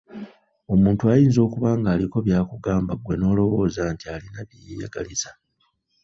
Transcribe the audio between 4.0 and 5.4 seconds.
alina bye yeeyagaliza.